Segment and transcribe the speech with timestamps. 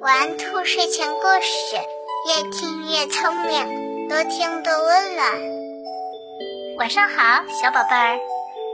[0.00, 1.76] 玩兔睡前故事，
[2.26, 5.32] 越听越聪明，多听多温暖。
[6.78, 8.18] 晚上好，小宝贝儿，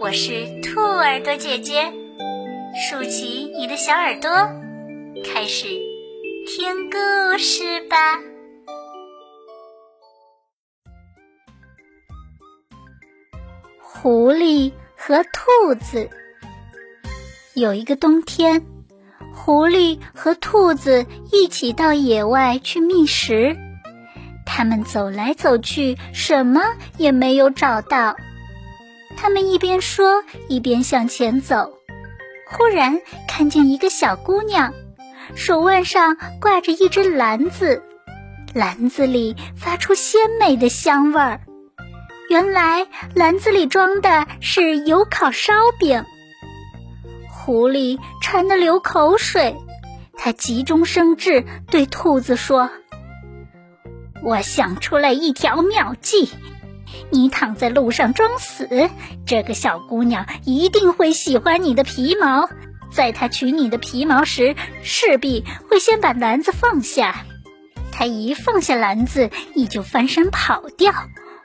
[0.00, 1.92] 我是兔耳朵姐姐，
[2.88, 4.30] 竖起你的小耳朵，
[5.24, 5.66] 开始
[6.46, 7.96] 听故事吧。
[13.82, 16.08] 狐狸和兔子。
[17.54, 18.64] 有一个冬天，
[19.38, 23.56] 狐狸和兔子一起到野外去觅食。
[24.44, 26.60] 他们走来走去，什么
[26.96, 28.16] 也没有找到。
[29.16, 31.72] 他们一边说，一边向前走。
[32.46, 34.74] 忽然看见一个小姑娘，
[35.34, 37.82] 手腕上挂着一只篮子，
[38.52, 41.40] 篮子里发出鲜美的香味儿。
[42.28, 46.04] 原来篮子里装的是油烤烧饼。
[47.48, 49.56] 狐狸馋得流口水，
[50.18, 52.68] 它急中生智，对兔子说
[54.22, 56.28] ：“我想出来一条妙计，
[57.08, 58.90] 你躺在路上装死，
[59.24, 62.50] 这个小姑娘一定会喜欢你的皮毛。
[62.92, 67.24] 在她取你的皮毛时，势必会先把篮子放下。
[67.90, 70.92] 她一放下篮子，你就翻身跑掉。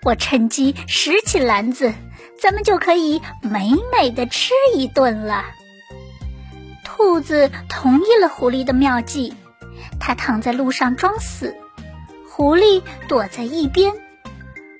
[0.03, 1.93] 我趁机拾起篮子，
[2.37, 5.45] 咱们就可以美美的吃一顿了。”
[7.03, 9.33] 兔子同意了狐狸的妙计，
[9.99, 11.53] 它躺在路上装死，
[12.29, 13.93] 狐狸躲在一边。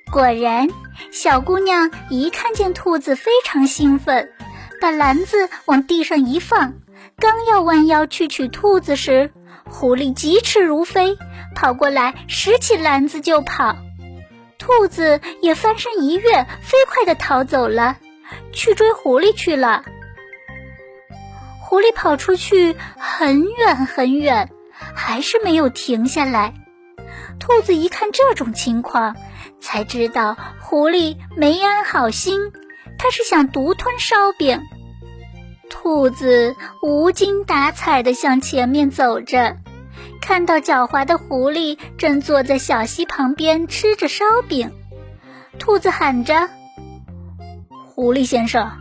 [0.10, 0.70] 果然，
[1.12, 4.32] 小姑娘一看见兔子，非常兴奋，
[4.80, 6.76] 把篮子往地上一放，
[7.20, 9.32] 刚要弯腰去取兔子时，
[9.66, 11.18] 狐狸疾驰如飞，
[11.54, 13.76] 跑过来拾起篮子就跑。
[14.58, 17.98] 兔子也翻身一跃，飞快地逃走了，
[18.54, 19.84] 去追狐狸去了。
[21.74, 24.52] 狐狸跑出去很远很远，
[24.94, 26.54] 还是没有停下来。
[27.40, 29.16] 兔子一看这种情况，
[29.60, 32.52] 才知道狐狸没安好心，
[33.00, 34.62] 它是想独吞烧饼。
[35.68, 39.58] 兔子无精打采地向前面走着，
[40.22, 44.72] 看到狡猾的狐狸正坐在小溪旁边吃着烧饼，
[45.58, 46.50] 兔子喊着
[47.84, 48.72] ：“狐狸先生。”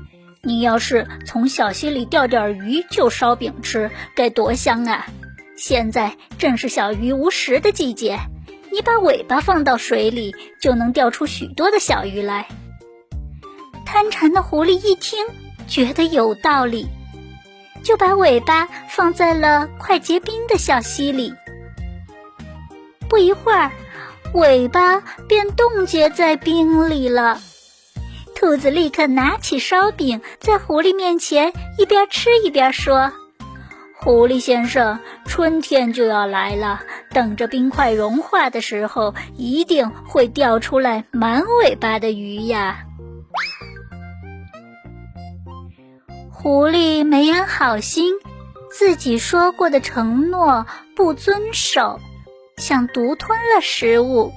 [0.44, 5.06] 你要是从小溪里钓点鱼就烧饼吃，该多香啊！
[5.56, 8.18] 现在正是小鱼无食的季节，
[8.72, 12.48] 你把尾巴放到水里，就能钓出许多的小鱼来。
[13.86, 15.24] 贪馋的狐狸一听，
[15.68, 16.88] 觉得有道理，
[17.84, 21.32] 就把尾巴放在了快结冰的小溪里。
[23.08, 23.70] 不一会儿，
[24.34, 27.40] 尾巴便冻结在冰里了。
[28.42, 33.12] 兔子立刻拿起烧饼，在狐狸面前一边吃一边说
[33.94, 36.80] ：“狐狸先生，春天就要来了，
[37.12, 42.80] 等着冰块融化的时候，一定会掉出来满尾巴的鱼呀。”
[46.28, 48.12] 狐狸没安好心，
[48.72, 50.66] 自己说过的承诺
[50.96, 52.00] 不遵守，
[52.56, 54.32] 想独吞了食物。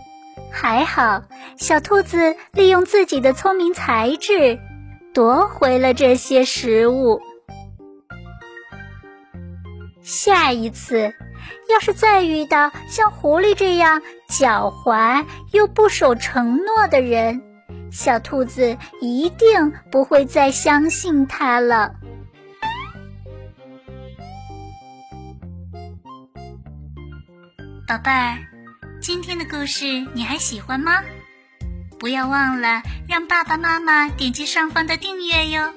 [0.55, 1.21] 还好，
[1.57, 4.57] 小兔子利用自己的聪明才智，
[5.13, 7.19] 夺回了这些食物。
[10.01, 11.13] 下一次，
[11.69, 17.41] 要是再遇到像狐狸这样狡猾又不守承诺的人，
[17.91, 21.95] 小兔子一定不会再相信他了。
[27.85, 28.54] 宝贝儿。
[29.05, 29.85] 今天的故事
[30.15, 31.03] 你还喜欢吗？
[31.99, 35.71] 不要忘了让爸爸妈妈点击上方的订阅哟，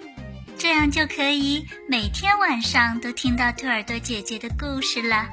[0.57, 5.27] 这样就可以每天晚上都听到兔耳朵姐姐的故事了。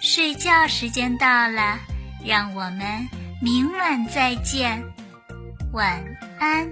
[0.00, 1.78] 睡觉时间到了，
[2.24, 3.06] 让我们
[3.42, 4.82] 明晚再见，
[5.74, 6.02] 晚
[6.38, 6.66] 安。